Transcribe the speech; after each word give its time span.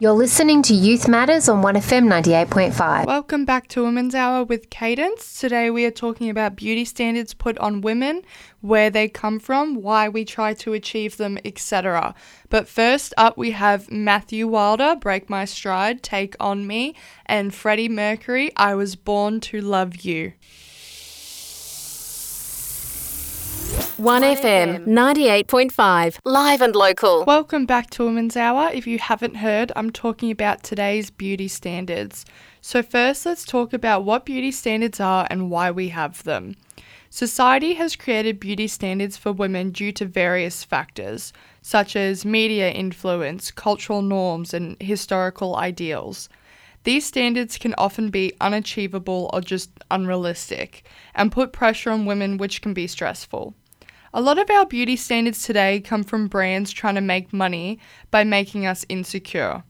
You're 0.00 0.12
listening 0.12 0.62
to 0.62 0.74
Youth 0.74 1.08
Matters 1.08 1.48
on 1.48 1.60
1FM 1.60 2.06
98.5. 2.06 3.04
Welcome 3.04 3.44
back 3.44 3.66
to 3.70 3.82
Women's 3.82 4.14
Hour 4.14 4.44
with 4.44 4.70
Cadence. 4.70 5.40
Today 5.40 5.70
we 5.70 5.84
are 5.86 5.90
talking 5.90 6.30
about 6.30 6.54
beauty 6.54 6.84
standards 6.84 7.34
put 7.34 7.58
on 7.58 7.80
women, 7.80 8.22
where 8.60 8.90
they 8.90 9.08
come 9.08 9.40
from, 9.40 9.74
why 9.74 10.08
we 10.08 10.24
try 10.24 10.54
to 10.54 10.72
achieve 10.72 11.16
them, 11.16 11.36
etc. 11.44 12.14
But 12.48 12.68
first 12.68 13.12
up, 13.18 13.36
we 13.36 13.50
have 13.50 13.90
Matthew 13.90 14.46
Wilder, 14.46 14.94
Break 14.94 15.28
My 15.28 15.44
Stride, 15.44 16.04
Take 16.04 16.36
On 16.38 16.64
Me, 16.64 16.94
and 17.26 17.52
Freddie 17.52 17.88
Mercury, 17.88 18.52
I 18.54 18.76
Was 18.76 18.94
Born 18.94 19.40
to 19.40 19.60
Love 19.60 20.04
You. 20.04 20.32
1FM 23.98 24.86
98.5, 24.86 26.20
live 26.24 26.60
and 26.60 26.76
local. 26.76 27.24
Welcome 27.24 27.66
back 27.66 27.90
to 27.90 28.04
Women's 28.04 28.36
Hour. 28.36 28.70
If 28.72 28.86
you 28.86 29.00
haven't 29.00 29.38
heard, 29.38 29.72
I'm 29.74 29.90
talking 29.90 30.30
about 30.30 30.62
today's 30.62 31.10
beauty 31.10 31.48
standards. 31.48 32.24
So, 32.60 32.80
first, 32.80 33.26
let's 33.26 33.44
talk 33.44 33.72
about 33.72 34.04
what 34.04 34.24
beauty 34.24 34.52
standards 34.52 35.00
are 35.00 35.26
and 35.30 35.50
why 35.50 35.72
we 35.72 35.88
have 35.88 36.22
them. 36.22 36.54
Society 37.10 37.74
has 37.74 37.96
created 37.96 38.38
beauty 38.38 38.68
standards 38.68 39.16
for 39.16 39.32
women 39.32 39.72
due 39.72 39.90
to 39.90 40.06
various 40.06 40.62
factors, 40.62 41.32
such 41.60 41.96
as 41.96 42.24
media 42.24 42.70
influence, 42.70 43.50
cultural 43.50 44.02
norms, 44.02 44.54
and 44.54 44.76
historical 44.80 45.56
ideals. 45.56 46.28
These 46.84 47.04
standards 47.04 47.58
can 47.58 47.74
often 47.76 48.10
be 48.10 48.32
unachievable 48.40 49.28
or 49.32 49.40
just 49.40 49.70
unrealistic 49.90 50.84
and 51.16 51.32
put 51.32 51.52
pressure 51.52 51.90
on 51.90 52.06
women, 52.06 52.36
which 52.36 52.62
can 52.62 52.74
be 52.74 52.86
stressful. 52.86 53.56
A 54.14 54.22
lot 54.22 54.38
of 54.38 54.48
our 54.48 54.64
beauty 54.64 54.96
standards 54.96 55.42
today 55.42 55.80
come 55.80 56.02
from 56.02 56.28
brands 56.28 56.72
trying 56.72 56.94
to 56.94 57.02
make 57.02 57.30
money 57.30 57.78
by 58.10 58.24
making 58.24 58.64
us 58.64 58.86
insecure. 58.88 59.64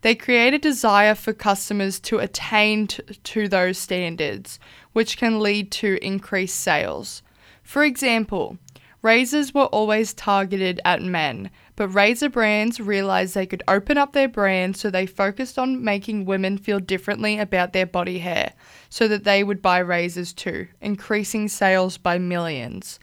They 0.00 0.14
create 0.14 0.54
a 0.54 0.58
desire 0.58 1.14
for 1.14 1.34
customers 1.34 2.00
to 2.00 2.18
attain 2.18 2.86
t- 2.86 3.02
to 3.02 3.48
those 3.48 3.76
standards, 3.76 4.58
which 4.94 5.18
can 5.18 5.40
lead 5.40 5.70
to 5.72 6.02
increased 6.02 6.58
sales. 6.58 7.22
For 7.62 7.84
example, 7.84 8.56
razors 9.02 9.52
were 9.52 9.66
always 9.66 10.14
targeted 10.14 10.80
at 10.86 11.02
men, 11.02 11.50
but 11.76 11.88
razor 11.88 12.30
brands 12.30 12.80
realized 12.80 13.34
they 13.34 13.44
could 13.44 13.62
open 13.68 13.98
up 13.98 14.14
their 14.14 14.26
brand 14.26 14.74
so 14.74 14.88
they 14.88 15.04
focused 15.04 15.58
on 15.58 15.84
making 15.84 16.24
women 16.24 16.56
feel 16.56 16.80
differently 16.80 17.38
about 17.38 17.74
their 17.74 17.86
body 17.86 18.20
hair 18.20 18.54
so 18.88 19.06
that 19.06 19.24
they 19.24 19.44
would 19.44 19.60
buy 19.60 19.78
razors 19.80 20.32
too, 20.32 20.66
increasing 20.80 21.46
sales 21.46 21.98
by 21.98 22.16
millions. 22.16 22.98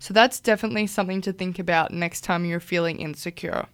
So 0.00 0.12
that's 0.14 0.40
definitely 0.40 0.88
something 0.88 1.20
to 1.20 1.32
think 1.32 1.58
about 1.58 1.92
next 1.92 2.22
time 2.22 2.44
you're 2.44 2.58
feeling 2.58 3.00
insecure. 3.00 3.66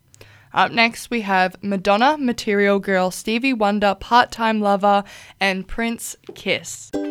Up 0.53 0.73
next, 0.73 1.09
we 1.09 1.21
have 1.21 1.57
Madonna, 1.63 2.17
Material 2.19 2.79
Girl, 2.79 3.11
Stevie 3.11 3.53
Wonder, 3.53 3.95
Part 3.95 4.33
Time 4.33 4.61
Lover, 4.61 5.05
and 5.41 5.69
Prince 5.69 6.17
Kiss. 6.35 6.91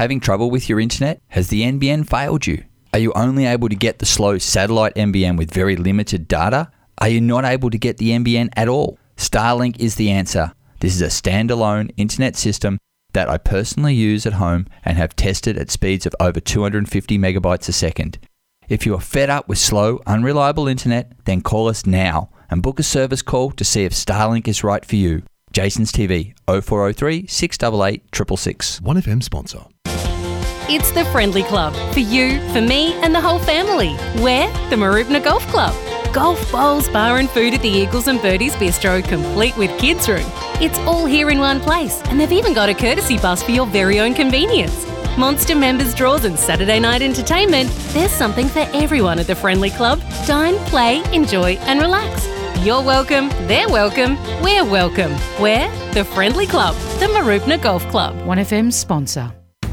Having 0.00 0.20
trouble 0.20 0.50
with 0.50 0.66
your 0.66 0.80
internet? 0.80 1.20
Has 1.28 1.48
the 1.48 1.60
NBN 1.60 2.08
failed 2.08 2.46
you? 2.46 2.64
Are 2.94 2.98
you 2.98 3.12
only 3.12 3.44
able 3.44 3.68
to 3.68 3.74
get 3.74 3.98
the 3.98 4.06
slow 4.06 4.38
satellite 4.38 4.94
NBN 4.94 5.36
with 5.36 5.52
very 5.52 5.76
limited 5.76 6.26
data? 6.26 6.70
Are 6.96 7.10
you 7.10 7.20
not 7.20 7.44
able 7.44 7.68
to 7.68 7.76
get 7.76 7.98
the 7.98 8.12
NBN 8.12 8.48
at 8.56 8.66
all? 8.66 8.98
Starlink 9.18 9.78
is 9.78 9.96
the 9.96 10.08
answer. 10.08 10.54
This 10.80 10.94
is 10.94 11.02
a 11.02 11.08
standalone 11.08 11.90
internet 11.98 12.34
system 12.34 12.78
that 13.12 13.28
I 13.28 13.36
personally 13.36 13.92
use 13.92 14.24
at 14.24 14.32
home 14.32 14.68
and 14.86 14.96
have 14.96 15.14
tested 15.16 15.58
at 15.58 15.70
speeds 15.70 16.06
of 16.06 16.14
over 16.18 16.40
250 16.40 17.18
megabytes 17.18 17.68
a 17.68 17.72
second. 17.72 18.18
If 18.70 18.86
you 18.86 18.94
are 18.94 19.02
fed 19.02 19.28
up 19.28 19.50
with 19.50 19.58
slow, 19.58 20.00
unreliable 20.06 20.66
internet, 20.66 21.12
then 21.26 21.42
call 21.42 21.68
us 21.68 21.84
now 21.84 22.30
and 22.48 22.62
book 22.62 22.80
a 22.80 22.82
service 22.82 23.20
call 23.20 23.50
to 23.50 23.66
see 23.66 23.84
if 23.84 23.92
Starlink 23.92 24.48
is 24.48 24.64
right 24.64 24.82
for 24.82 24.96
you. 24.96 25.24
Jason's 25.52 25.92
TV 25.92 26.32
0403 26.46 27.26
688 27.26 28.02
666. 28.14 28.80
1FM 28.80 29.22
sponsor. 29.22 29.66
It's 30.72 30.92
the 30.92 31.04
Friendly 31.06 31.42
Club 31.42 31.74
for 31.92 31.98
you, 31.98 32.38
for 32.52 32.60
me, 32.60 32.94
and 33.02 33.12
the 33.12 33.20
whole 33.20 33.40
family. 33.40 33.96
We're 34.22 34.46
the 34.70 34.76
Mooroopna 34.76 35.20
Golf 35.20 35.44
Club. 35.48 35.74
Golf 36.14 36.52
bowls, 36.52 36.88
bar, 36.90 37.18
and 37.18 37.28
food 37.28 37.54
at 37.54 37.60
the 37.60 37.68
Eagles 37.68 38.06
and 38.06 38.22
Birdies 38.22 38.54
Bistro, 38.54 39.02
complete 39.02 39.56
with 39.56 39.76
kids' 39.80 40.08
room. 40.08 40.30
It's 40.60 40.78
all 40.86 41.06
here 41.06 41.28
in 41.28 41.40
one 41.40 41.58
place, 41.58 42.00
and 42.04 42.20
they've 42.20 42.30
even 42.30 42.54
got 42.54 42.68
a 42.68 42.74
courtesy 42.74 43.18
bus 43.18 43.42
for 43.42 43.50
your 43.50 43.66
very 43.66 43.98
own 43.98 44.14
convenience. 44.14 44.86
Monster 45.18 45.56
members 45.56 45.92
draws 45.92 46.24
and 46.24 46.38
Saturday 46.38 46.78
night 46.78 47.02
entertainment. 47.02 47.68
There's 47.88 48.12
something 48.12 48.46
for 48.46 48.64
everyone 48.72 49.18
at 49.18 49.26
the 49.26 49.34
Friendly 49.34 49.70
Club. 49.70 50.00
Dine, 50.24 50.54
play, 50.66 51.02
enjoy, 51.12 51.54
and 51.66 51.80
relax. 51.80 52.28
You're 52.64 52.84
welcome, 52.84 53.28
they're 53.48 53.68
welcome, 53.68 54.16
we're 54.40 54.64
welcome. 54.64 55.16
We're 55.40 55.68
the 55.94 56.04
Friendly 56.04 56.46
Club, 56.46 56.76
the 57.00 57.06
Mooroopna 57.06 57.60
Golf 57.60 57.84
Club. 57.88 58.14
1FM 58.20 58.72
sponsor. 58.72 59.32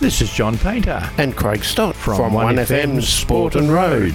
This 0.00 0.22
is 0.22 0.30
John 0.30 0.56
Painter 0.56 1.10
and 1.18 1.34
Craig 1.34 1.64
Stott 1.64 1.96
from, 1.96 2.18
from 2.18 2.32
1FM 2.32 3.02
Sport 3.02 3.56
and 3.56 3.68
Road. 3.68 4.14